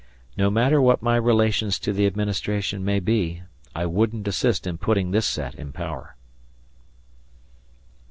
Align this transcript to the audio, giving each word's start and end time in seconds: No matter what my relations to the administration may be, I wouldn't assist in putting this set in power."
No 0.35 0.49
matter 0.49 0.81
what 0.81 1.03
my 1.03 1.15
relations 1.15 1.77
to 1.77 1.93
the 1.93 2.07
administration 2.07 2.83
may 2.83 2.99
be, 2.99 3.43
I 3.75 3.85
wouldn't 3.85 4.27
assist 4.27 4.65
in 4.65 4.79
putting 4.79 5.11
this 5.11 5.27
set 5.27 5.53
in 5.53 5.71
power." 5.71 6.15